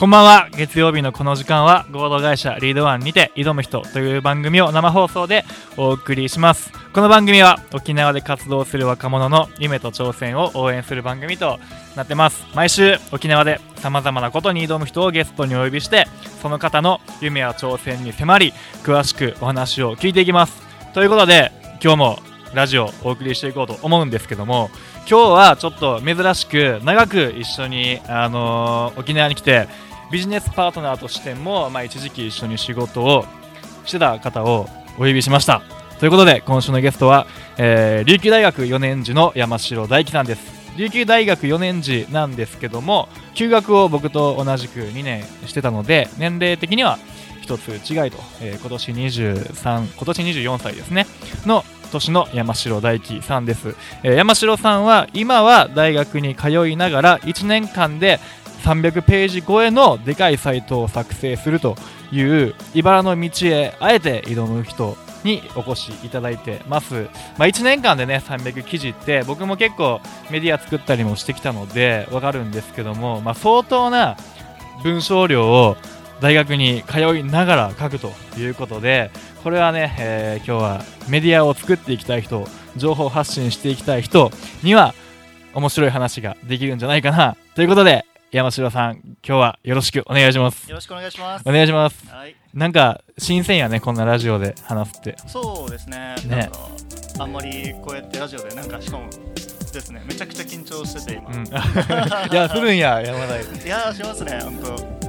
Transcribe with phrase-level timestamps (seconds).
[0.00, 0.48] こんばんは。
[0.52, 5.44] 月曜日のこの時間は合同会社リードワンにて挑む人という番組を生放送で
[5.76, 6.72] お送りします。
[6.94, 11.58] この番組は沖縄で活動する若者の夢と挑戦を応援する番組と
[11.96, 12.46] なってます。
[12.54, 16.06] 毎週沖縄でさまざまなことに挑む人をゲストにお呼びして
[16.40, 20.62] その方の夢や挑戦に迫り詳しくお話を聞いていきます。
[20.94, 22.18] ということで今日も
[22.54, 24.70] ラジオをお送りしていこうと思うんですけども
[25.08, 29.68] 今日はちょっと珍しく長く一緒に、あのー沖縄に来て
[30.10, 33.24] ビジネスパートナーとしても、まあ、一時期一緒に仕事を
[33.84, 35.62] してた方をお呼びしました。
[35.98, 37.26] ということで今週のゲストは、
[37.58, 40.60] えー琉球大学4年次の山城大樹さんです。
[40.76, 46.98] 琉球大学4年次なんですけども休学を僕と同じく2年してたので年齢的には
[47.42, 51.06] 一つ違いと、えー今年23今年24歳ですね
[51.44, 58.20] の年の山城大樹さんです、えー山城さんは今は大学に通いながら1年間で
[58.60, 61.76] 300ページ超えのでかいサイトを作成すると
[62.12, 70.00] いう茨の道へあえて挑む人にお越しいただいてます、まあ、1年間でね300記事って僕も結構
[70.30, 74.16] メディア作ったりもしてきたのでわかるんですけども、まあ、相当な
[74.82, 75.76] 文章量を
[76.20, 79.10] 大学に通いながら書くということで
[79.42, 84.30] これはね、えー今日はメディアを作っていきたい人情報発信していきたい人
[84.62, 84.94] には
[85.54, 87.36] 面白い話ができるんじゃないかな。
[87.54, 91.48] ということで山城さん今日はよろしくお願いしますよろしくお願いします。
[91.48, 92.36] お願いしますはい。
[92.54, 96.14] なんか新鮮やねこんなラジオで話すってそうですね。
[96.26, 96.48] ね
[97.18, 100.02] あんまりこうやってラジオでなんかしかもですね。
[100.06, 101.28] めちゃくちゃ緊張してて今。
[101.28, 101.44] うん
[102.32, 105.00] いやするんや山田いやーしますね本当。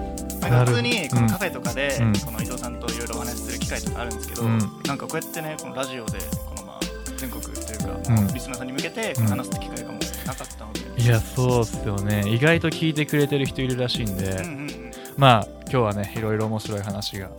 [0.66, 6.80] 普通にこのカフェとかで、うんこの伊藤さんといろいろお話しする機会とかあるんですけど、うんなんかこうやってねこのラジオでこのまあ
[7.18, 10.81] 全国というか、うんリスナーさんに向けてうん話す機会がもうなかったので。
[11.04, 14.92] いやそうっすよね意外と聞いてくれてる人いるらしいんで、うんうんうん。
[15.18, 17.30] まあ今日はねいろいろ面白い話が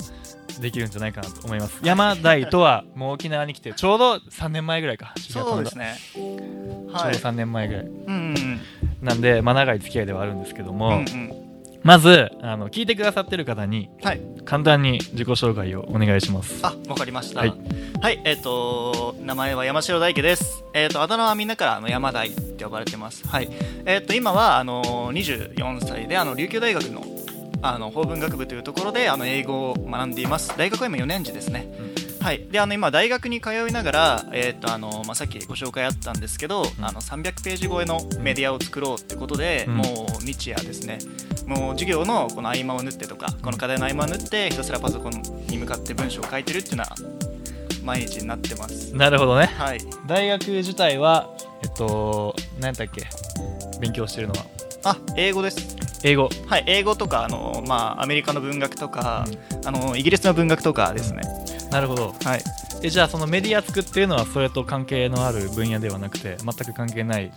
[0.60, 5.96] できるんじゃないかなと思います山大とはもう沖縄に来てちょうど3年前ぐらいかそうですね。
[6.12, 6.34] ちょ
[6.88, 7.14] うどはい。
[7.14, 8.60] 3年前ぐらいうんうん
[9.00, 10.78] なんで、まあ、長い付き合いではあるんですけどうん。
[10.78, 11.51] も、うんうん。
[11.82, 14.20] まずあの聞いてくださってる方にはい。
[14.44, 17.40] 簡単に自己紹介をお願いしますあ、わかりました。
[17.40, 17.52] はは
[18.10, 20.64] いい、えっ、と、名前は山城大輝です。
[20.74, 23.26] えっ、と、あだ名はみんなからあの山大って呼ばれてます。
[23.28, 23.48] はい。
[23.86, 27.04] えっ、と、今は、あの、24歳で、あの、琉球大学の、
[27.62, 30.56] あの、法文学部というところで、あの、英語を学んでいます。
[30.58, 31.68] 大学は今4年次ですね。
[32.22, 32.46] はい。
[32.50, 36.66] で、あの、今、大学に通いながら、えっ、と、あの、まあ、さっきご紹介あったんですけど、ん。
[36.84, 39.74] あの、300ページ超えのメディアを作ろうってことで、うん。
[39.76, 40.98] もう、日夜ですね、
[41.46, 46.94] もう授業のこの合間を縫ってとかこの課題の合間を縫ってひたすらパソコンに向かって文章を書いてるっていうのは
[47.84, 48.94] 毎日になってます。
[48.94, 49.46] なるほどね。
[49.46, 49.80] はい。
[50.06, 51.28] 大学自体は
[51.62, 53.06] えっと何やったっけ
[53.80, 54.46] 勉強してるのは？
[54.84, 55.76] あ英語です。
[56.04, 56.28] 英語。
[56.46, 56.64] はい。
[56.66, 59.26] 英語とかあのまあアメリカの文学とか、
[59.64, 61.22] あのイギリスの文学とかですね、
[61.72, 62.14] なるほど。
[62.24, 62.42] はい。
[62.82, 67.30] えじゃあそのメディア作っていうのはそれと関係のある分野ではなくて全く関係ない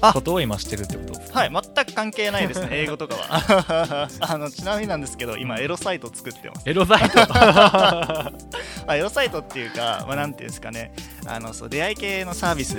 [0.00, 0.12] あ。
[0.12, 1.38] ことを今してるってことですか？
[1.40, 4.08] はい全く関係ないですね 英語とかは。
[4.20, 6.62] あのちなみになんですけど今エロサイト作ってます。
[6.68, 7.20] エロサイト？
[8.86, 10.92] あエロサイトっていうか、まあ、なんていうんですかね。
[11.26, 12.76] あのそう出会い系のサービス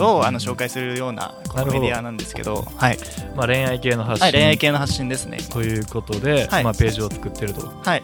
[0.00, 2.98] をあの紹介するようなこのメディアなんですけどはい、
[3.34, 6.64] まあ恋愛系の発はい、信、恋愛系の発信ですねということで、はい。
[6.64, 7.70] まあ、ページを作ってると。
[7.84, 8.02] はい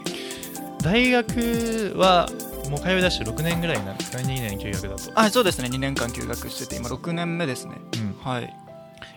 [0.83, 2.27] 大学は
[2.69, 5.69] もう通い出して6年ぐらいなんですかね2年休学だと、あそうですね。
[5.69, 7.75] 2年間休学してて今6年目ですね。
[7.95, 8.53] うん、はい。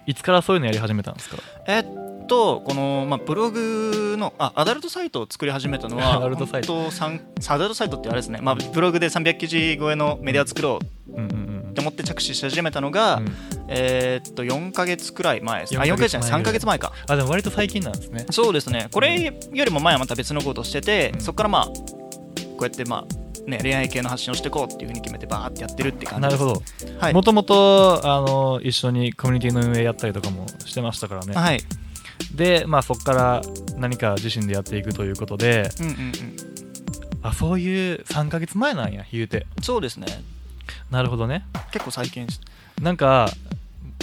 [0.07, 1.37] いつからそういうのやり始めたんですか？
[1.67, 1.85] えっ
[2.27, 6.89] とこの、まあ、ブログのあアダルトサイトを作り始めたのはアダルトサイト。
[6.89, 10.79] アダルトサイトってあれですね、まあ、ブログで300記事超えのメディアを作ろ
[11.09, 11.13] う。
[11.13, 11.71] うんうんうん。
[11.71, 13.33] って思って着手し始めたのが、うん。
[13.69, 15.79] えーっと4ヶ月くらい前です。
[15.79, 16.93] あ4 4ヶヶ月月じゃない3ヶ月前か。
[17.09, 18.27] あでも割と最近なんですね。
[18.31, 18.89] そうですね。
[18.93, 19.21] これ
[19.53, 21.21] よりも前はまた別のことをしてて、うん。
[21.21, 21.73] そこからまあこ
[22.61, 26.63] うやってまあね恋愛系の発信をしていこうっていうふうに決めてバーってやってるって感じなるほど。
[26.99, 27.15] はい。
[27.15, 31.61] もともとあの一緒にコミュニティの運営やったりとかもしてましたからね、はい
[32.35, 33.43] でまあそこから
[33.77, 36.13] 何か自身でやっていくということでうんうんうん。
[37.23, 39.47] あそういう3ヶ月前なんや言うて。
[39.63, 40.07] そうですね。
[40.91, 41.45] なるほどね。
[41.73, 42.27] 結構最近
[42.81, 43.31] なんか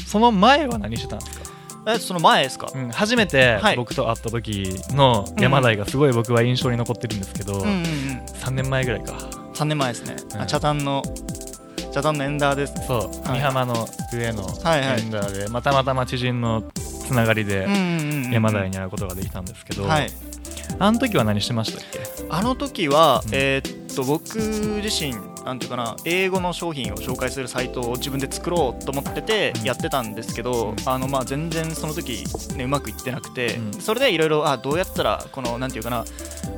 [0.06, 1.52] その前は何してたんですか、
[1.88, 3.76] えその前ですか、うん、初めてはい。
[3.76, 7.84] 僕と会った時の山台がすごい僕は印象に残ってるんですけど、うんうんうん
[8.44, 9.14] 3年前ぐらいか。
[9.54, 10.42] 3年前ですね、うん。
[10.42, 11.02] あ茶炭の
[11.94, 12.74] 茶炭のエンダーです。
[12.88, 13.38] そう、はい。
[13.38, 15.00] 美浜の上のはいはい。
[15.00, 16.64] エンダーで、まあ、たまたま知人の
[17.04, 17.68] つながりで
[18.32, 20.10] 山台に会うことができたんですけど、はい。
[20.80, 22.00] あの時は何してましたっけ？
[22.30, 23.32] あの時は、うん。
[23.34, 24.36] えーっと僕
[24.82, 25.14] 自身
[25.44, 29.64] なんていうかな英語の商品を紹介するサイトを自分で作ろうと思っててうん。
[29.64, 30.76] やってたんですけど、うん。
[30.86, 32.24] あのまあ全然その時
[32.56, 33.74] ねうまくいってなくて、うん。
[33.74, 36.06] それでいろいろあどうやったらこのなんていうかな、ま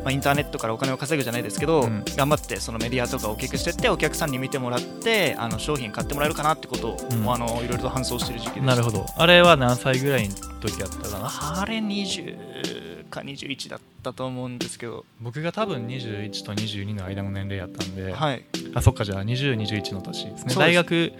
[0.05, 2.03] あ、インターネットからお金を稼ぐじゃないですけど、うん。
[2.15, 7.29] 頑張ってそのメディアとかを大きくしてってお客さんに見てもらってあの商品買ってもらえるかなってことを、うん。
[7.29, 8.65] あのいろいろと搬送してる時期です。
[8.65, 9.05] なるほど。
[9.17, 11.61] あれは何歳ぐらいの時やったかな？
[11.61, 12.84] あれ20
[13.15, 15.05] か21だったと思うんですけど。
[15.21, 18.45] 僕が多分21と22の間の年齢やったんで、はい。
[18.73, 20.49] あそっかじゃあ2021の年ですね。
[20.51, 20.59] す。
[20.59, 21.13] 大学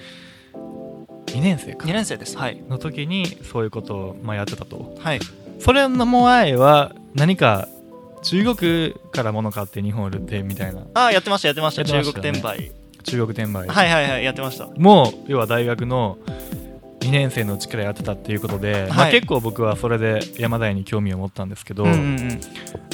[0.53, 1.87] 2年生か。
[1.87, 2.37] 2年生です。
[2.37, 2.61] はい。
[2.67, 4.95] の時にそういうことを、まあ、やってたと。
[4.99, 5.19] はい。
[5.59, 7.67] それの前は何か
[8.23, 10.81] 中国から物買って日本売るってみたいな。
[10.93, 11.83] ああやってましたやってました。
[11.83, 11.89] ね。
[11.89, 12.71] 国転売。
[13.03, 13.67] 中国転売。
[13.67, 14.67] はいはいはいやってました。
[14.77, 16.17] もう要は大学の
[17.07, 22.01] 2年生のうちからやってたっていうことで、まあ、はい結構僕はそれで山田屋に興味を持ったんですけど、うんうんう
[22.33, 22.41] ん。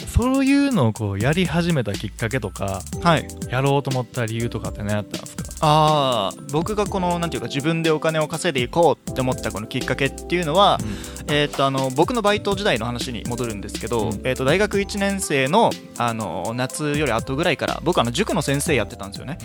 [0.07, 3.27] そういうのをこうやり始めたきっかけとかはい。
[3.49, 5.43] やろうと思った理由とかって何やったんですか？
[5.63, 10.79] ああ僕がこのなんていうか自分でお金を稼いでいこうって思ったこのきっかけっていうのは、
[11.27, 14.13] えー、とあの僕のバイト時代の話に戻るんですけど、うん。
[14.23, 19.37] えー、と大学1年生のあの夏より後ぐらいから僕あの塾の先生やってたんですよね。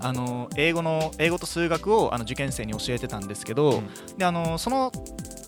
[0.00, 4.16] あの英語の英語と数学をあの受験生に教えてたんですけど、うん。
[4.16, 4.92] であのその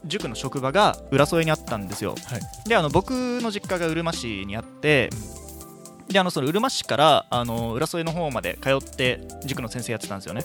[0.04, 2.16] 塾の職場が浦添にあったんですよ。
[2.26, 2.68] はい。
[2.68, 5.10] であの僕の実家がうるま市にあって
[6.08, 10.44] であのそのうるま市からあの浦添の方まで通って塾の先生やってたんですよね。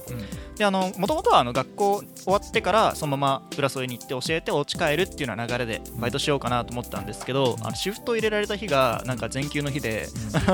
[0.57, 10.07] であのもともとはあの学校終わってからそのまま浦添に行って教えてお家帰るっていうような流れでバイトしようかなと思ったんですけどあのシフト入れられた日がなんか全休の日で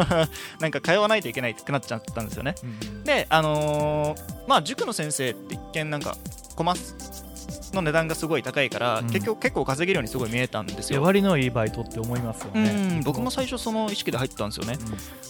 [0.60, 2.56] なんか通わないといけないってなっちゃったんですよね。
[3.06, 6.16] であのーまあ塾の先生って一見なんか
[6.56, 6.74] コマ
[7.74, 9.08] の値段がすごい高いから、うん。
[9.08, 11.02] 結局結構稼げるようにすごい見えたんですよ。
[11.02, 13.02] 割のいいバイトって思いますようねん。
[13.02, 14.78] 僕も最初その意識で入ったんですよね。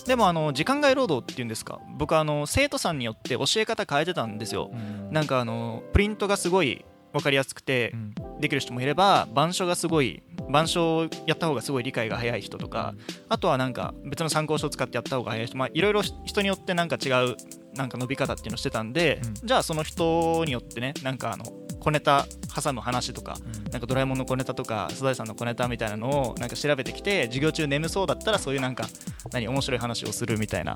[0.06, 1.80] でもあの時間外労働っていうんですか。
[1.98, 4.72] 僕あの生徒さんによって教え方変えてたんですよ。
[5.12, 8.14] なんかあのプリントがすごい分かりやすくてうん。
[8.40, 12.94] できる人もいれば板書がすごい板書をやった方がすごい理解が早い人とか
[13.30, 17.36] あとはなんか別の参考書を使ってやった方が早い人まあいろいろ人によってなんか違う
[17.74, 19.34] なんか伸び方っていうのをしてたんで、うん。
[19.34, 21.46] じゃあその人によってねなんかあの
[21.88, 23.38] 小ネタ挟む話とか
[23.72, 28.90] なんかドラえもんの小ネタとか須田さんの小ネタみたいなのをなんか調べてきて授業中眠そうだったらそういうなんか
[29.32, 30.76] 何面白い話をするみたいな、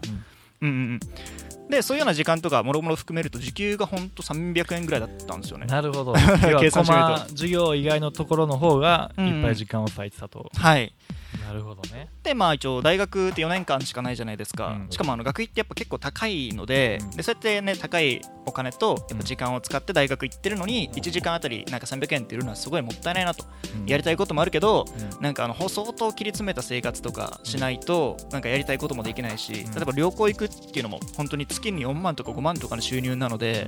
[0.62, 0.68] うん。
[0.68, 1.00] うんうん
[1.70, 5.68] でそういうような時間とかもろもろ含めると時給がほんと300円ぐらいだったんですよね。
[5.68, 6.14] なるほど。
[6.60, 7.30] 計算してみると。
[7.30, 10.94] 授業以外のところの方がうんいっぱい時間を割いてたと、はい。
[11.48, 14.92] なるほどねでまあ一応大学って4年間しかないじゃないですか、うん。
[14.92, 17.10] しかもあの学費ってやっぱ結構高いので,、うん。
[17.12, 23.46] でそうやってね高いお金とやっぱ時間を使って大学行ってるのに1時間あたりなんか300円っていうのはすごいもったいないなと、
[23.88, 24.86] やりたいこともあるけど
[25.18, 25.24] うん。
[25.24, 29.72] なんかあの相当切り詰めた生活とかしないとなんかやりたいこともできないし、うん。
[29.74, 33.68] 例えば旅行行くっていうのも本当に月に4万とか5万とかの収入なので、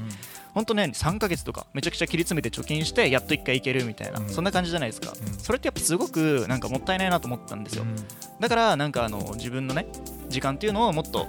[0.53, 4.29] 本当ね3ヶ月とかめちゃくちゃ切り詰めて貯金してやっと1回行けるみたいな、うん。
[4.29, 5.33] そんな感じじゃないですか、うん。
[5.33, 7.95] それってやっぱすごくなんかもったいないなと思ったんですよ、うん
[8.43, 9.87] だからなんかあの自分のね
[10.27, 11.27] 時間っていうのをもっと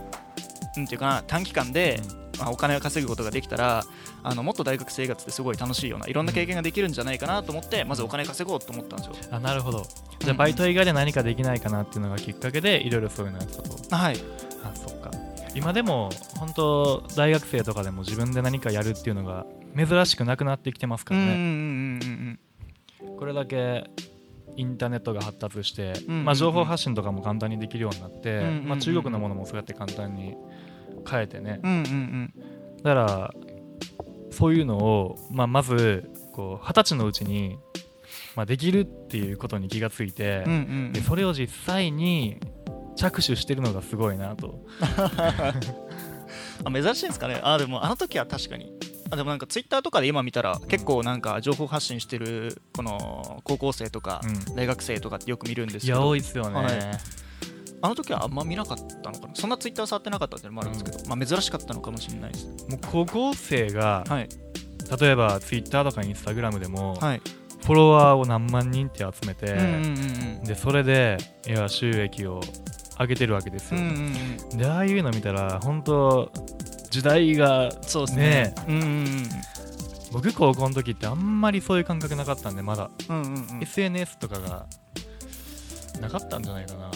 [0.77, 2.01] なんていうかな短期間で、
[2.41, 3.85] まあ、お金を稼ぐことができたら
[4.25, 9.15] あのもっと大学生活ってすごい楽しいようないろんな経験ができるんじゃないかなと思ってまずお金稼ごうと思ったんですよ。
[9.31, 9.85] あなるほど。
[10.19, 13.97] じゃあバイト以外で何かできないかなっていうのがきっかけでいろいろそういうのやってたと。
[13.97, 14.17] はい。
[14.65, 15.13] あそっか。
[15.55, 21.27] 今でも本当大学生とかでも自分で何かやるっていうのが珍しくなくなってきてますからね。
[21.27, 22.39] うんうんうん
[23.05, 23.17] うん。
[23.17, 23.85] これだけ
[24.57, 30.37] インターネットが発達して、まあ、情報発信とかも簡単にできるようになって、まあ、中国のものもそうやって簡単に
[31.09, 31.61] 変えてね。
[32.83, 33.35] だから
[34.31, 37.59] そういうのを、まあ、まずこう二十歳のうちに、
[38.35, 40.45] まあ、できるっていうことに気がついて、
[40.93, 42.41] でそれを実際に
[42.97, 44.65] 着手してるのがすごいなと。
[46.65, 47.41] あ珍しいんですかね。
[47.43, 48.73] あでもあの時は確かに
[49.15, 54.55] あでもなんかツイッターとかで今見たら結構なんか情報発信してるこの高校生とかうん。
[54.55, 56.79] 大学生とかってよく見るんですいやけど多いですよね、はい。
[57.83, 59.35] あの時はあんま見なかったのかな。
[59.35, 62.47] そんなツイッター触ってなかったっていうのもあるんですけど、まあ珍しかったのかもしれないです。
[62.69, 64.29] もう高校生が、はい。
[65.01, 67.23] 例えばツイッターとかインスタグラムでも、はい。
[67.63, 71.17] フォロワーを何万人って集めて、うんうんうんでそれで
[71.47, 72.41] いや収益を
[73.01, 74.15] 上げてるわけですよ、うんうんうん
[74.53, 74.59] うん。
[74.59, 76.31] でああいうの見たら本当
[76.95, 78.55] 時代がそうですね。
[78.69, 79.29] うんうん
[80.13, 83.33] 僕高校の時ってあんまりそういう感覚なかったんでまだ、うんうんうん。
[83.33, 84.67] うん SNS とかが
[86.01, 86.93] なかったんじゃないかな。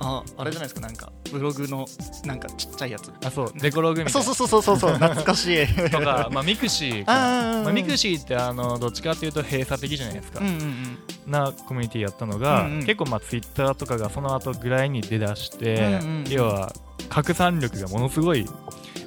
[0.00, 1.86] ああれじゃないですかなんかブログの
[2.24, 3.12] なんかちっちゃいやつ。
[3.24, 4.24] あそうデコログみたいな。
[4.24, 5.66] そうそうそうそうそう懐かしい。
[5.90, 7.04] とか、まあ、ミクシー
[7.62, 10.98] まあ、ミクシーってあのどっちかっていうと閉鎖的じゃないですか、うんうんうん。
[11.30, 12.80] なコミュニティやったのが、うんうん。
[12.80, 16.30] 結構まあツイッターとかがその後ぐらいに出だして、うんうんうん。
[16.30, 16.72] 要は
[17.08, 18.46] 拡散力がものすごい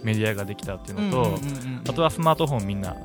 [0.04, 1.40] メディアができたっていうのと、
[1.90, 2.96] あとはスマートフォンみんな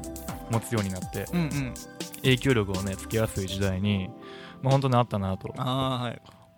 [0.51, 1.75] 持つようになって、うんうん
[2.23, 4.11] 影響力をねつけやすい時代に、
[4.63, 5.55] まあ、本当にあったなと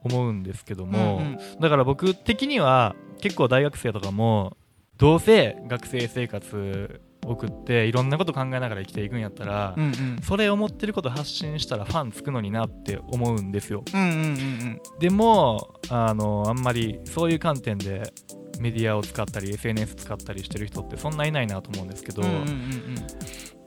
[0.03, 1.39] 思うんですけども、うんうん。
[1.61, 4.57] だから僕的には結構大学生とかも
[4.97, 10.19] どうせ学生生活送っていろんなこと考えながら生きていくんやったら、うんうん。
[10.23, 13.85] それ思ってること発信したらファンつくのになって思うんですよ。
[13.93, 14.81] うんうんうん。
[14.99, 18.13] でもあのあんまりそういう観点で
[18.61, 22.55] メディアを使ったり SNS 使ったりしてる人ってそんないないなと思うんですけど、うんうんうんうん。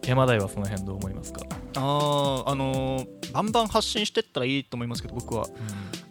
[0.05, 1.41] 山田はその辺どう思いますか、
[1.75, 5.47] あーあのーバンバン発信してったらいいと思いますけど僕は。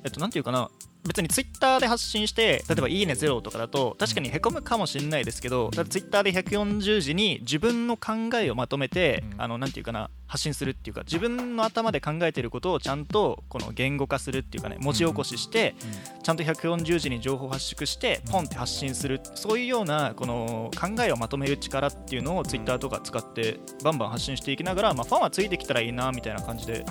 [0.04, 0.70] えっとなんていうかな
[1.04, 9.42] 別にツイッターで発信して例えば「いいねゼロとかだと確かにへこむかもしれないですけど、ツイッターで140字に自分の考えをまとめて、うん。
[9.42, 15.74] あのなんていうかな発信するっていうか自分の頭で考えてることをちゃんとこの言語化するっていうかね文字起こしして、
[16.22, 26.84] ちゃんと140字に情報を発縮してポンって発信するそういうようなこの考えをまとめる力っていうのをツイッターとか使ってバンバン発信していきながら、まあ、ファンはついてきたらいいなみたいな感じで、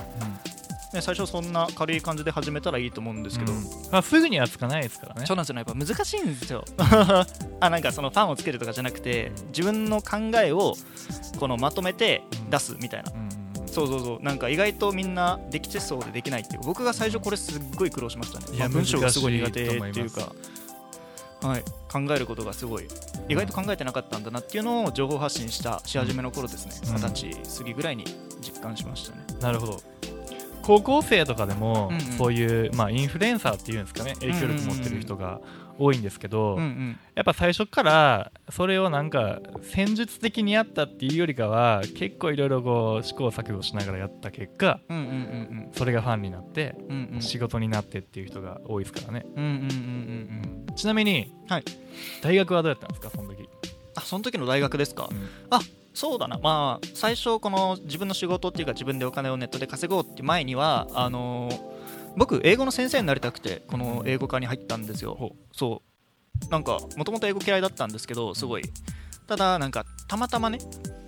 [0.94, 3.64] ね、最初そんな軽い感じで始めたらいいと思うんですけど、うん。
[3.92, 5.26] まあ、すぐにはつかないですからね。
[5.26, 5.56] そうなんですよ。
[5.56, 6.66] ねやっぱ難しいんですよ。
[7.62, 10.76] あなんかそのファンをつけるとかじゃなくて自分の考えを
[11.40, 13.32] このまとめて出すみたいな、うんうん
[13.72, 14.22] そうそうそう。
[14.22, 16.62] なんか意外とみんなできてそうでできないっていう。
[16.66, 18.58] 僕が最初これすっごい苦労しましたね。
[18.58, 20.34] いやまあ文章がすごい苦手っていうか。
[21.42, 22.88] はい、考えることがすごい。
[23.30, 26.74] 意外と考えてなかったんだなっていうのを情報発信したし始めの頃ですね。
[26.86, 26.96] うん。
[26.96, 28.04] 二十、歳過ぎぐらいに
[28.42, 29.24] 実感しましたね。
[29.40, 29.82] なるほど
[30.62, 32.02] 高校生とかでも、うんうん。
[32.02, 35.40] そういう、まあ、インフルエンサーっていうんですかね影響力持ってる人が
[35.78, 37.00] 多いんですけど、うんうん。
[37.16, 47.16] やっぱ最初からそれをなんか戦術的にやったっていうよりかは結構いろいろこう試行錯誤しながらやった結果うんうんうんそれがファンになってうんうん。
[47.16, 50.76] うん仕事になってっていう人が多いですからね、うんうんうんうんうん。
[50.76, 51.64] ちなみに、はい。
[52.22, 53.48] 大学はどうやったんですかその時、
[53.96, 55.30] あその時の大学ですか、うん
[55.94, 56.40] そうだな。
[56.42, 61.72] まあ最初この自分の仕事っていうか自分でお金をネットで稼ごうって前にはあのー
[62.18, 65.82] 僕英語の先生になりたくてこの英語科に入ったんですよ、ほそ
[66.48, 66.50] う。
[66.50, 68.64] なんかもともと英語嫌いだったんですけどすごい。
[69.28, 70.60] ただなんかたまたまね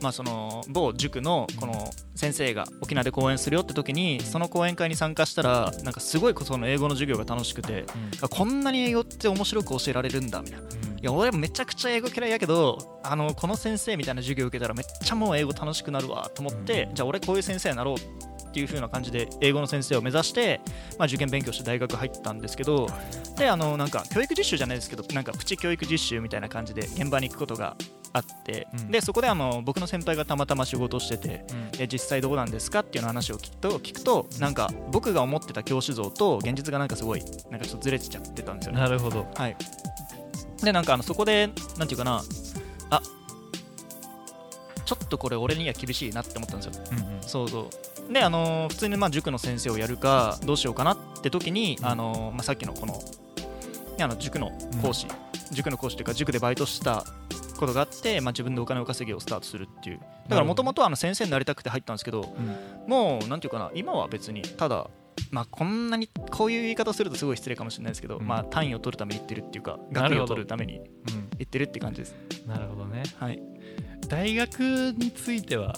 [0.01, 7.85] まあその某塾のこの先生が沖縄で講演するよって時にその講演会に参加したらなんかすごいその英語の授業が楽しくて
[8.21, 10.65] あこんなに英語って面白く教えられるんだみたいな
[11.03, 20.61] いや俺めちゃくちゃ英語嫌いやけどあのこの先生みたいな授業受けたらめっちゃもう英語楽しくなるわと思って、じゃあ俺こういう先生になろうっていう風な感じで英語の先生を目指して、
[20.97, 22.87] まあ、受験勉強して大学入ったんですけど
[23.35, 27.75] であのなんか教育実習じゃないですけどなんかプチ教育実習みたいな感じで現場に行くことが
[28.13, 28.91] あって、うん。
[28.91, 31.71] でそこであの僕の先輩がたまたま仕事をしててうん。
[31.71, 38.79] で実際どうなんですかっていうの話を聞くと聞くとなんか僕が思ってた教師像と現実がなんかすごいなんかちょっとずれちゃってたんですよね。
[38.79, 39.27] なるほど。
[39.35, 39.57] はい。
[40.63, 42.21] で、なんかあのそこで、なんていうかな、
[42.89, 43.01] あ
[44.85, 46.83] ちょっとこれ俺には厳しいなって思ったんですよ。
[46.91, 47.21] うんうん。
[47.21, 47.69] そうそ
[48.09, 48.13] う。
[48.13, 51.85] で、あのー普通にまあ塾の先生をやるか、どうしようかなって時に、うん。
[51.85, 52.93] あのーまあ、さっきのこの、
[53.97, 54.51] ねあの塾の
[54.81, 55.07] 講師、
[55.51, 57.03] 塾の講師というか、塾でバイトした
[57.57, 59.99] ことがあって、まあ、自分でお金を稼ぎをスタートするっていう。
[60.27, 62.89] だからもともとはあの先生になりたくて入ったんですけど、うん。
[62.89, 64.89] もうなんていうかな今は別にただ
[65.31, 68.27] まあこんなにこういう言い方するとすごい失礼かもしれないですけど、うん。
[68.27, 70.81] まあ単位を取るために行ってるっていうか学位を取るために
[71.39, 72.15] 行ってるって感じです。
[72.47, 73.03] なるほどね。
[73.17, 73.41] はい。
[74.07, 74.59] 大学
[74.97, 75.75] については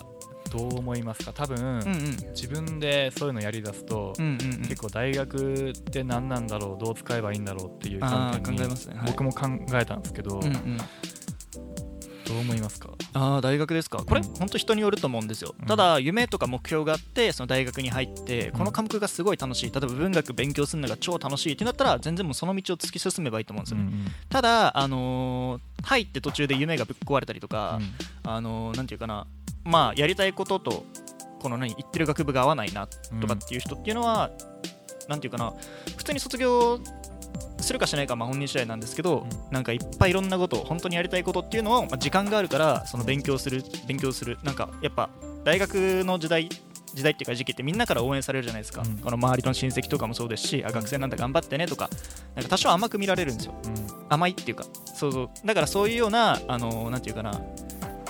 [0.52, 1.34] どう思いますか？
[1.34, 2.18] 多分、うんうん。
[2.34, 4.62] 自分でそういうのやりだすと、うんうんうん。
[4.62, 6.84] 結構大学って何なんだろう？
[6.84, 7.70] どう使えばいいんだろう？
[7.70, 8.96] っていう観点に考えますね。
[8.98, 9.08] はい。
[9.08, 10.78] 僕も考えたんですけど、うんうん
[12.26, 12.90] どう思いますか？
[13.14, 14.00] ああ大学ですか？
[14.00, 14.34] これうん。
[14.36, 15.66] 本当人によると思うんですよ、うん。
[15.66, 18.52] ただ夢とか目標があってその大学に入ってん。
[18.52, 19.72] この科目がすごい楽しい。
[19.72, 23.92] 例えば文学勉強するのが超楽しいってなったら全然もうその道を突き進めばいいと思うんですよね、
[24.30, 27.80] ただあのー入って途中で夢がぶっ壊れたりとか、
[28.24, 29.28] あのーなんていうかな
[29.64, 30.86] まあやりたいことと
[31.40, 34.32] この何言ってる学部が合わないなとかっていう人っていうのは、
[35.08, 35.54] なんていうかな
[35.96, 36.80] 普通に卒業
[37.60, 39.54] するかしないかはまあ本人次第なんですけど、うん。
[39.54, 44.38] なんかいっぱいいろんなこと本当にやりたいことっていうのを、まあ、時間があるからその勉強する勉強する。
[44.44, 45.10] なんかやっぱ
[45.44, 46.50] 大学の時代
[46.94, 48.98] 時代っていうか時期ってみんなから応援されるじゃないですか、うん。
[49.00, 51.90] この周りの親戚とかもそうですしあ学生なんだ頑張ってねとか
[52.36, 53.54] なんか多少甘く見られるんですよ。
[53.66, 53.88] うんうん。
[54.08, 55.30] 甘いっていうかそうそう。
[55.46, 57.42] だからそういうようなあのなんていうかな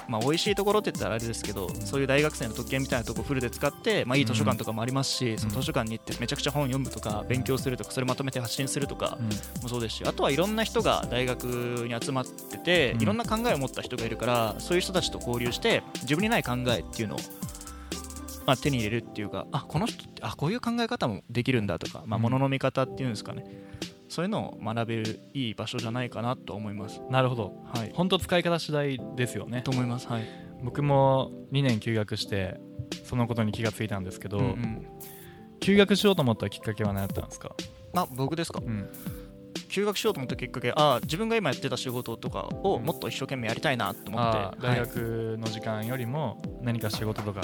[0.07, 9.17] まあ美味しいところって言ったらあれですけどそういう大学生の特権みたいなとこフルで使って、まあ、いい図書館とかもありますし、その図書館に行ってめちゃくちゃ本読むとか勉強するとかそれまとめて発信するとか
[9.61, 13.01] もそうですしあとはいろんな人が大学に集まってて、うん。
[13.01, 17.19] いろんな考えを持った人がいるからそういう人たちと交流して自分にない考えっていうのを、
[18.45, 22.23] まあ、手に入れるっていうかあこの人ってあこういう考え方もできるんだとか、まあ、うん。
[22.23, 23.45] 物の見方っていうんですかね、
[24.15, 27.01] そういうのを学べるいい場所じゃないかなと思います。
[27.09, 27.51] なるほど。
[27.73, 27.91] はい。
[27.93, 29.61] 本当使い方次第ですよね。
[29.61, 30.07] と思います。
[30.07, 30.23] はい。
[30.63, 32.57] 僕も2年休学して
[33.03, 34.87] そのことに気がついたんですけど、うんうん。
[35.59, 37.57] 休学しようと思ったきっかけは何やったんですか、
[37.93, 38.61] まあ僕ですか。
[38.65, 38.89] うん、
[39.67, 47.41] 休学しようと思ったきっかけああ自分が今やってた仕事とかをもっと一生懸命やりたいなと思って、大学の時間よりも何か仕事とか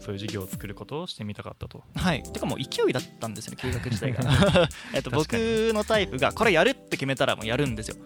[0.00, 1.82] そういう事業を作ることをしてみたかったと。
[1.94, 4.68] はい、てかもう勢いだったんですよね休学自体が。
[4.94, 7.96] えっと僕のタイプがこれやるって決めたらもうやるんですよ。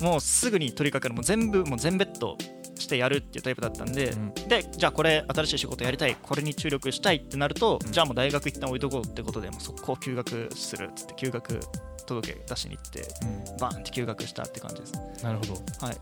[0.00, 0.06] うん。
[0.06, 2.36] もうすぐに取り掛かるもう全部もう全ベッド
[2.78, 4.34] してやるっていうタイプだったんで、うん。
[4.34, 11.60] でじゃあこれ新しい仕事やりたいこれに注力したいってなると、うんじゃあもう大学一旦置いとこうってことでもう速攻休学するっつって休学
[12.06, 13.06] 届出しに行って
[13.60, 14.92] バーンって休学したって感じです。
[15.22, 15.86] なるほど。
[15.86, 15.96] はい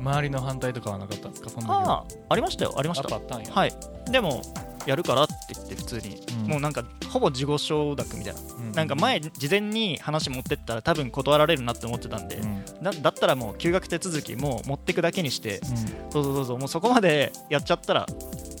[0.00, 1.50] 周りの反対とかはなかったんですか？
[1.50, 1.76] その時は。
[1.76, 3.08] ああありましたよありました。
[3.14, 3.72] はい。
[4.10, 4.42] でも
[4.86, 6.50] やるからって言って普通に、うん。
[6.50, 8.40] もうなんかほぼ自己承諾みたいな。
[8.40, 12.64] うなんか前事前に話持ってったら多分断られるなって思ってたんで、うん。
[12.82, 15.58] だだったらもう休学手続きもう持ってくだけにして。
[15.58, 16.10] うん。
[16.10, 18.06] どうぞどうぞもうそこまでやっちゃったら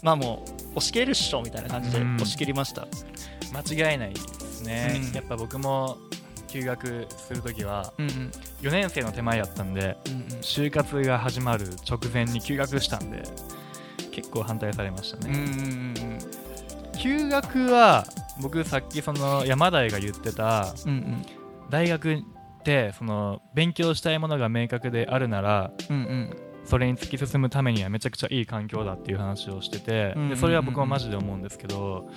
[0.02, 2.16] まあもう押し切れるっしょみたいな感じでうん。
[2.16, 2.86] 押し切りました、
[3.52, 5.12] 間違いないですね、うん。
[5.14, 5.96] やっぱ僕も
[6.50, 8.30] 休学するときはうんうん。
[8.62, 13.22] 4年生の手前やったんでうん就活が始まる直前に休学したんで
[14.10, 16.18] 結構反対されましたうんうんね、
[16.92, 16.98] うん。
[16.98, 18.04] 休学は
[18.42, 21.26] 僕さっきその山台が言ってたうんうん。
[21.70, 22.18] 大学っ
[22.64, 26.36] てその勉強したいものが明確であるならうんうん
[26.70, 32.08] それに突き進むためにはめちゃくちゃいい環境だっていう話をしててでそれは僕もマジで思うんですけど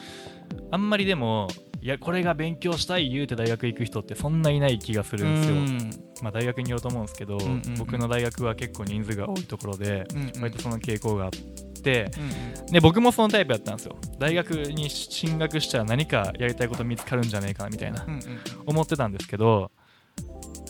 [0.69, 1.47] あんまりでも
[1.81, 5.89] いやこれが勉強したい言うて大学行く人ってそんないない気がするんですよ、うん。
[6.21, 7.37] まあ、大学によると思うんですけど、
[7.77, 10.05] 僕の大学は結構人数が多いところで
[10.39, 12.09] 割とその傾向があって
[12.61, 13.97] うんで僕もそのタイプやったんですよ。
[14.17, 18.07] 大学に進学したら何かやりたいこと見つかるんじゃないかなみたいな
[18.65, 19.69] 思ってたんですけど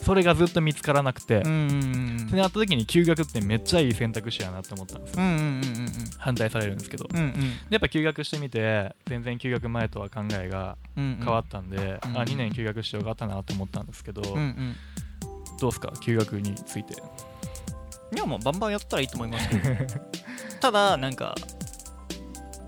[0.03, 1.75] それがずっと見つからなくて、うんうんう
[2.23, 5.21] んってなった時に休学ってめっちゃいい選択肢やなって思ったんですよ。
[5.23, 5.87] うんうんうん
[6.17, 7.05] 反対されるんですけど。
[7.07, 7.33] でうんうん。
[7.69, 14.75] やっぱ休学してみて全然休学前とは考えがうん変わったんで、うんあ2年休学してよかったなって思ったんですけど、うんうん。
[15.59, 15.93] どうですか？
[16.01, 16.93] 休学について。
[16.95, 19.63] いやもうバンバンやったらいいと思いますけど
[20.61, 21.33] ただなんか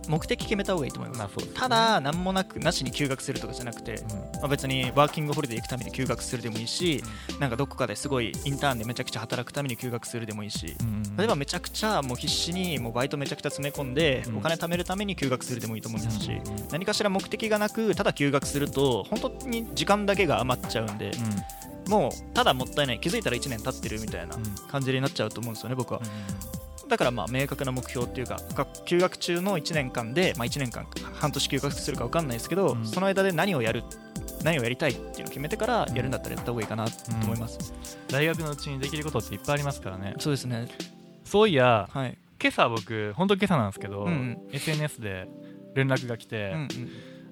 [0.08, 1.52] 目的決めた方がいいと思います、まあすね。
[1.54, 4.08] ただ何もなくなしに休学するとかじゃなくて、うん。
[4.10, 7.04] まあ、別にワーキングホリデー行くために休学するでもいいし、
[7.40, 11.18] なんかどこかですごいインターンでめちゃくちゃ働くために休学するでもいいし、うん。
[11.18, 14.38] 例えばめちゃくちゃもう必死にもうバイトめちゃくちゃ詰め込んで、うん。
[14.38, 16.42] お金貯めるために休学するでもいいと思いますし、うん。
[16.72, 21.12] 何かしら目的がなくただ休学すると本当に時間だけが余っちゃうんで、
[21.88, 23.00] もうただもったいない。
[23.00, 24.44] 気づいたら1年経ってるみたいなうん。
[24.70, 26.02] 感じになっちゃうと思うんですよね僕は。
[26.88, 32.86] だからまあ明確な目標っていうか学休学中の1年間で、まあ、1年間半年休学するか分かんないですけど、うん。
[32.86, 33.84] その間で何をやる
[34.44, 36.92] 何をやりたいっていうのを決めてからやるんだったらやった方がいいかなと
[37.24, 37.74] 思います、
[38.10, 40.14] 大学のうちにできることっていっぱいありますからね。
[40.20, 40.68] そうですね。
[41.24, 42.18] そういやはい。
[42.40, 44.38] 今朝僕本当今朝なんですけど、うんうん。
[44.52, 45.28] SNS で
[45.74, 46.68] 連絡が来て、うんうん。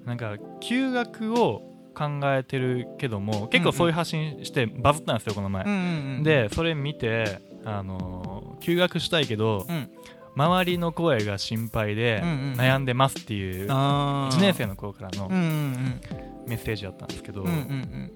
[0.06, 1.62] なんか休学を
[1.94, 6.22] 考えてるけども結構そういう発信してバズったんですよこの前、うんうんうん。
[6.24, 9.90] でそれ見て、あのー休学したいけど、うん。
[10.36, 12.20] 周りの声が心配で
[12.56, 14.36] 悩んでますっていうあー。
[14.36, 17.44] 1年生の子からのメッセージだったんですけど、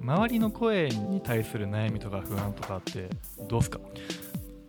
[0.01, 3.09] 周りの声に対する悩みとか不安とかって
[3.49, 3.79] どうすか？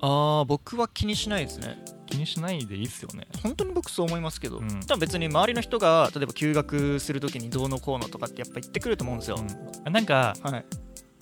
[0.01, 1.77] ああ僕は気にしないですね。
[2.05, 3.27] 気にしないでいいっすよね。
[3.43, 4.67] 本当に僕そう思いますけど、うん。
[4.85, 9.37] 多分別に周りの人が例えば休学するときにどうのこうのとかってやっぱ言ってくると思うんですよ、
[9.85, 9.93] うん。
[9.93, 10.65] なんかはい。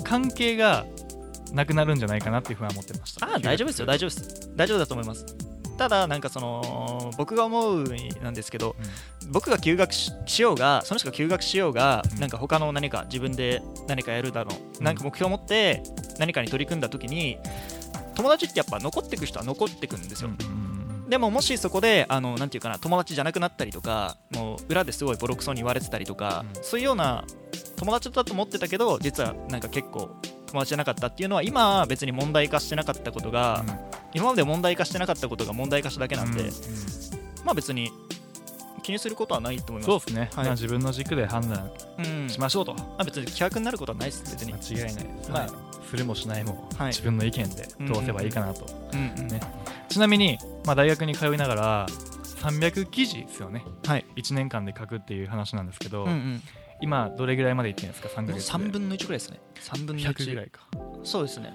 [0.03, 0.85] 関係が
[1.53, 3.25] なくなるんじゃないかなっていう不安を持ってました。
[3.25, 3.85] ああ大丈夫ですよ。
[3.85, 4.51] 大丈夫です。
[4.55, 5.25] 大丈夫だと思います。
[5.77, 8.75] ただなんかその僕が思うになんですけど
[9.29, 12.19] 僕が休学ししようがその人が休学しようが、うん。
[12.19, 14.83] なんか他の何か自分で何かやるだろう、うん。
[14.83, 15.83] なんか目標を持って
[16.17, 17.37] 何かに取り組んだ時に
[18.15, 21.09] 友達ってやっぱ残っていく人は残っていくんですよ、うんうんうん。
[21.09, 26.63] でももしそこであのなんていうかな友達じゃなくなったりとかもう裏ですごいボロクソに言われてたりとか、うん。
[26.63, 27.23] そういうような
[27.75, 30.16] 友達だと思ってたけど実はなんか結構
[30.47, 33.63] 友達じゃなかったっていうのは今は別に問題化してなかったことが、
[34.13, 36.53] 今まで問題化してなかったことが問題化しただけなんで、うんうん
[37.45, 37.89] まあ別に
[38.83, 41.71] 気にすることはないと思いますそうですね、はい自分の軸で判断
[42.29, 45.49] しましょうと、まあ、別に気楽になることはないです別に、間違いないです、まあ
[45.89, 49.39] するもしないもはい自分の意見で通せばいいかなと、うんうんね
[49.87, 51.87] ちなみに、まあ、大学に通いながら
[52.41, 56.43] 300記事ですよねはい1年間で書くっていう話なんですけど、うんうん
[56.81, 58.53] 今どれぐらいまでいってるんですか？3ヶ月で。
[58.53, 59.39] 3分の1ぐらいですね。
[59.61, 60.67] 3分の100ぐら1いか。
[61.03, 61.53] そうですね。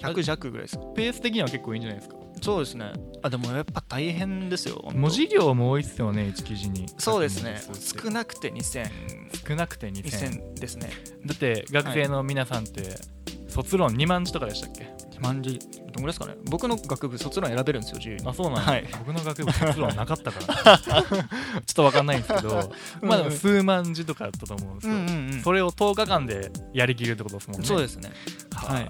[0.00, 2.16] 100弱ぐらいですペース的には結構いいんじゃないですか？
[2.42, 2.92] そうですね。
[3.22, 6.86] あでもやっぱ大変ですよ文字量も多いっすよね1記事に。
[6.98, 7.60] そうですね。
[8.02, 10.90] 少なくて2000少なくて2000 2000ですね。
[11.24, 12.96] だって学生の皆さんって、
[13.48, 15.58] 卒論2万字とかでしたっけ？2万字
[15.96, 16.34] どんぐらいですかね。
[16.44, 18.28] 僕の学部卒論選べるんですよ自由に。
[18.28, 18.84] あそうなんだ、はい。
[18.98, 20.78] 僕の学部卒論なかったから。
[20.78, 22.72] ちょっとわかんないんですけど。
[23.02, 25.42] まあでも数万字とかだったと思うんですよ、うんうんうん。
[25.42, 27.66] それを10日間でやりきるってことですもんね。
[27.66, 28.10] そうですね。
[28.52, 28.88] ははい。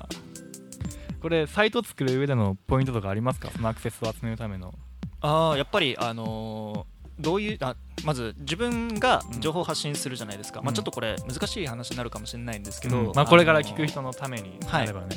[1.21, 3.51] これサイト作る上でのポイントとかありますか？
[3.55, 4.75] そのアクセスを集めるための。
[5.21, 10.67] ああやっぱりあのーどういうあまず自分が情報を発信するじゃないですか、うん。
[10.67, 13.13] まあ、ちょっとこれ難しい話になるかもしれないんですけど、うん。
[13.15, 15.09] まあ、これから聞く人のためになればね、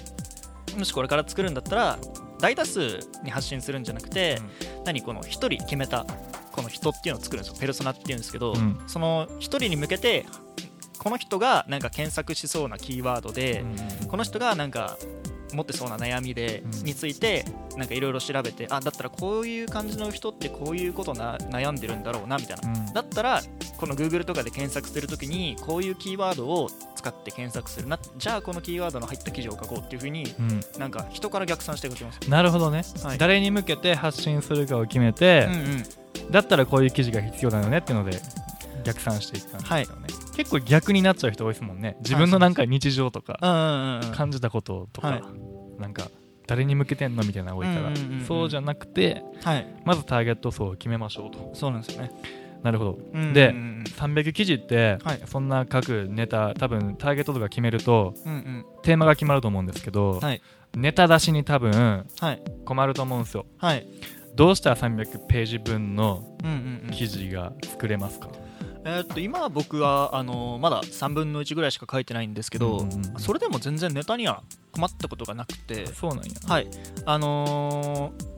[0.77, 1.99] もしこれから作るんだったら
[2.39, 4.39] 大多数に発信するんじゃなくて、
[4.85, 6.05] 何この1人決めた
[6.51, 7.59] この人っていうのを作るんですよ。
[7.59, 8.81] ペルソナっていうんですけど、うん。
[8.87, 10.25] その1人に向けて
[10.99, 13.63] この人がなんか検索しそうなキーワードで、
[14.07, 14.97] この人がなんか
[15.53, 16.85] 持ってそうな悩みで、うん。
[16.85, 17.45] について
[17.77, 22.93] なんかいろいろ調べてあだったらこういう感じの人ってこういうことな悩んでるんだろうなみたいな、うん。
[22.93, 23.41] だったら
[23.77, 30.61] この Google とかで検索するときにこういうキーワードを使って検索するなじゃあこのキーワードの入った記事を書こうっていうふうにうん。
[30.77, 33.17] なんか人から逆算して書きます、なるほどね、はい。
[33.17, 36.31] 誰に向けて発信するかを決めてうん、うん。
[36.31, 38.19] だったらこういう記事が必要だよねっていうので
[38.93, 41.97] 逆算していく感じですよね、結構逆になっちゃう人多いですもんね。
[41.99, 45.23] 自分のなんか日常とかうんうんうん感じたこととか、はい。
[45.79, 46.09] なんか
[46.47, 48.25] 誰に向けてんのみたいなの多いから、うんうんうんうん。
[48.25, 49.67] そうじゃなくてはい。
[49.85, 51.51] まずターゲット層を決めましょうと。
[51.53, 52.11] そうなんですよね、
[52.63, 52.91] なるほど。
[53.13, 53.53] うんうんうんで
[53.97, 55.21] 300記事って、はい。
[55.25, 58.65] そんな各ネタ多分ターゲットとか決めるとうんうん。
[58.83, 60.41] テーマが決まると思うんですけど、はい。
[60.75, 62.41] ネタ出しに多分はい。
[62.65, 63.45] 困ると思うんですよ。
[63.57, 63.85] はい。
[64.35, 66.91] どうしたら300ページ分のうんうんうん。
[66.91, 68.29] 記事が作れますか、
[68.85, 73.19] えーっと今は僕はあのまだ3分の1ぐらいしか書いてないんですけど、うんうんうん。
[73.19, 76.31] それでも全然ネタには困ったことがなくてそうなんや。
[76.47, 76.67] はい。
[77.05, 78.29] あのー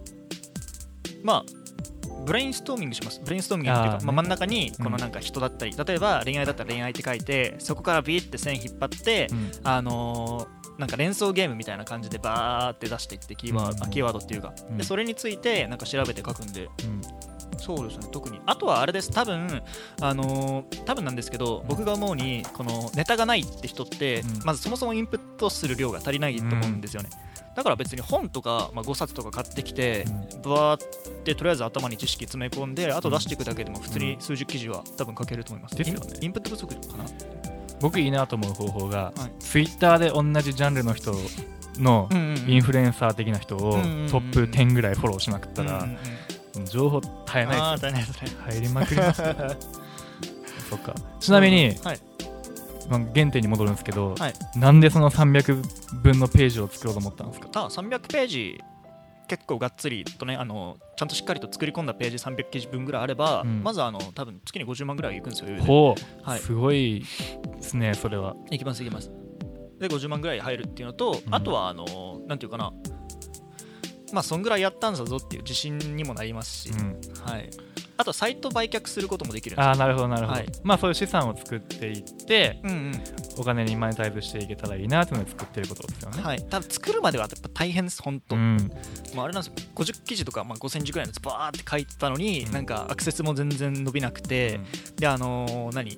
[1.23, 1.45] まあ
[2.25, 3.19] ブレインストーミングします。
[3.23, 4.05] ブレインストーミングっていうかね。
[4.05, 4.83] まあ、真ん中にうん。
[4.85, 9.51] このなんか人だったり、例えば恋愛だったら恋愛って書いてそこからビーって線引っ張って、うん。
[9.63, 13.83] あのーなんか連想ゲームみたいな感じでバーって出していってキーワード、うん。
[13.83, 14.77] あキーワードっていうか、うん。
[14.77, 16.65] でそれについてなんか調べて書くんで。
[16.65, 17.01] うん
[17.61, 18.41] そうですね特に。
[18.45, 19.11] あとはあれです。
[19.11, 19.61] 多分
[20.01, 24.43] あのー多分なんですけど僕が思うにこのネタがないって人って、うん。
[24.43, 27.09] まずそもそもインプットする量が足りないと思うんですよね、
[27.55, 30.05] だから別に本とか、まあ、5冊とか買ってきて
[30.43, 36.17] バーってとりあえず頭に知識詰め込んであと出していくだけでも普通に数十記事は多分書けると思います、ですよね。
[36.21, 37.05] インプット不足かな。
[37.79, 39.31] 僕いいなと思う方法が、はい。
[39.39, 41.13] ツイッターで同じジャンルの人
[41.77, 42.07] の
[42.47, 45.97] インフルエンサー的な人をうんうんうんトップ10ぐらいフォローしまくったらうんうんうん
[46.71, 48.31] 情報絶えないですね。
[48.49, 49.35] 入りまくりますよ
[50.69, 50.95] そっか。
[51.19, 51.99] ちなみに、はい。
[52.89, 54.33] まあ、原点に戻るんですけど、はい。
[54.55, 57.47] なんでその300分のページを作ろうと思ったんですか？
[57.53, 58.59] あ300ページ
[59.27, 63.63] 結構がっつりとねあのちゃんとしっかりと作り込んだページ300記事分ぐらいあれば、うん。
[63.63, 66.39] まずあの多分月に50万ぐらいいくんですよほう、はい。
[66.39, 67.05] すごい
[67.55, 68.35] ですねそれは。
[68.49, 69.11] いきますいきます。
[69.79, 71.33] で50万ぐらい入るっていうのと、うん。
[71.35, 71.85] あとはあの
[72.27, 72.73] なんていうかな
[74.13, 77.49] まあそんぐらいやったんだぞっていう自信にもなりますし、うん、はい、
[77.97, 79.69] あとサイト売却することもできるんですよ。
[79.69, 80.47] ああなるほどなるほど、はい。
[80.63, 83.03] まあそういう資産を作っていってうんうん。
[83.37, 88.71] お金にマネタイズしていけたらいいなっていうので作ってることですよね、はい、ただ作るまではやっぱ大変です、本当、うん。
[89.15, 89.67] まあ、あれなんですよ。
[89.73, 92.51] 50記事とか、まあ、5000字ぐらいのやつバーって書いてたのに、うん。
[92.51, 94.59] なんかアクセスも全然伸びなくて、
[94.97, 95.97] であのー何？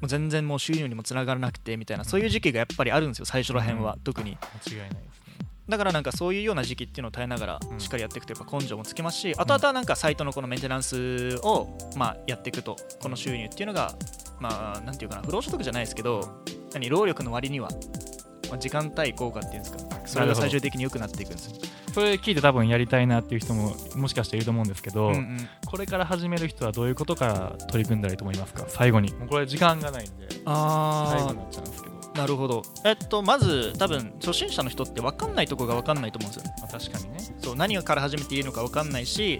[0.00, 4.00] もう全然もう収入にもつながらなくてみたいなそういう時期がやっぱりあるんですよ最初らへんは、うん。
[4.00, 4.38] 特に。
[4.66, 5.29] 間違いないですね
[5.70, 7.80] だからなんかそういうような時期っていうのを耐えながらうん。
[7.80, 13.94] しっかりやっていくとやっぱ根性もつきますし、あとはなんかサイトのこのメンテナンスをまあやっていくとこの収入っていうのが
[14.38, 16.42] まあなんていうかな不労所得じゃないですけど
[16.74, 17.68] 何労力の割には、
[18.48, 21.56] まあ、時間対効果っていうんですかそれが最終的に良くなっていくんですよ、
[21.92, 25.48] それ聞いて多分やりたいなっていう人ももしかしていると思うんですけど、うんうん。
[25.66, 28.64] これから始める人はどういうことから取り組んだらいいと思いますか？
[28.68, 29.12] 最後に。
[29.14, 32.62] もうこれ時間がないんで最後あになっちゃうんですけど、あなるほど。
[32.84, 36.52] えっとまず多分初心者の人って分かんないとこが分かんないと思うんですよ。
[36.60, 37.18] まあ、確かにね。
[37.38, 39.38] そう何から始めていいのか分かんないし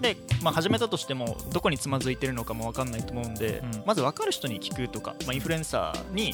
[0.00, 3.82] で、まあ、始めたとしてもどこにつまずいてるのかも分かんないと思うんで、うん。
[3.86, 6.32] まず分かる人に聞くとか、まあ、インフルエンサーに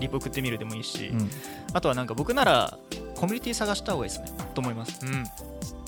[0.00, 1.30] リプ送ってみるでもいいし、うん。
[1.74, 2.78] あとはなんか僕なら
[3.14, 4.32] コミュニティ探した方がいいですね。
[4.54, 4.98] と思います。
[5.04, 5.24] うん。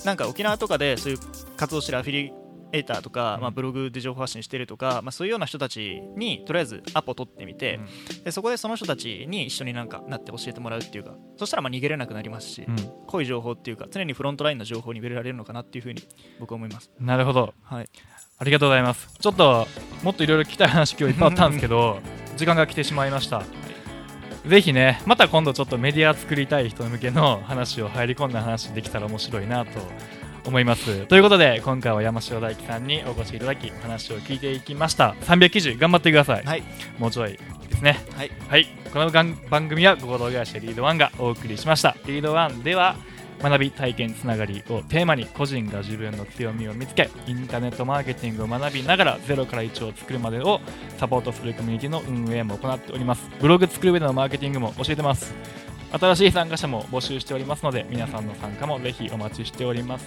[0.04, 1.18] なんか沖縄とかでそういう
[1.56, 2.32] 活動してるアフィリ
[2.76, 3.40] エーターとか、うん。
[3.42, 7.80] まあ、ブログで情報発信してるとか、まあ、そういうような人たちにとりあえずアポ取ってみて、
[8.24, 12.76] でそこでその人たちに一緒になんかなって教えてもらうっていうかそしたらまあ逃げれなくなりますし、うん。
[13.06, 16.02] 濃い情報っていうか常にフロントラインの情報に触れられるのかなっていうふうに
[16.40, 16.90] 僕は思います。
[17.00, 17.54] なるほど。
[17.62, 17.88] はい。
[18.38, 19.08] ありがとうございます。
[19.18, 19.66] ちょっと
[20.02, 22.00] もっといろいろ聞きたい話今日いっぱいあったんですけど
[22.36, 23.42] 時間が来てしまいました。
[24.46, 29.80] ぜひねまた今度ちょっとメディア作りたい人向けの話を入り込んだ話できたら面白いなと
[30.46, 31.06] 思います。
[31.06, 35.14] ということで今回は山城大樹さんにお越しいただき話を聞いていきました。
[35.22, 36.62] 390頑張ってください、はい。
[36.98, 37.98] もうちょいですね。
[38.14, 38.30] はい。
[38.48, 38.66] はい。
[38.92, 41.96] この番番組は合同会社リードワンがお送りしました。
[42.06, 42.96] リードワンでは
[43.42, 50.60] 学び体験つながりをテーマに個人が自分の強みを見つけインターネットマーケティングを学びながらゼロから1を作るまでを
[50.96, 53.28] サポートするコミュニティの運営も行っております。
[53.40, 55.34] ブログ作る上でのマーケティングも教えてます
[55.92, 60.06] 新しい参加者も募集しておりますので皆さんの参加もぜひお待ちしております、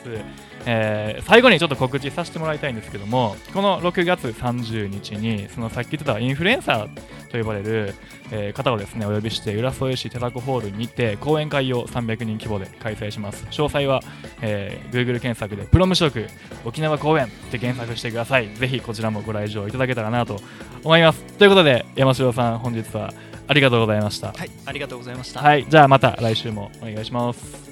[0.66, 7.94] えー最後にちょっと告知させてもらいたいんですけどもこの6月30日にそのさっき言ってたインフルエンサーと呼ばれる、
[8.32, 13.46] えー方をですねお呼びして浦添市手作ホールにて講演会を300人規模で開催します。
[13.46, 14.02] 詳細は、
[14.42, 16.28] えー Google 検索でプロ無職
[16.66, 18.50] 沖縄公演って検索してください。
[18.56, 20.42] ぜひこちらもご来場いただけたらなと
[20.84, 21.24] 思います。
[21.38, 23.14] ということで山城さん本日は
[23.50, 24.28] ありがとうございました。
[24.32, 25.42] はいありがとうございました。
[25.42, 27.69] はいじゃあまた来週もお願いします